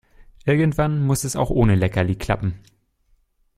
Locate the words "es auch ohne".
1.23-1.75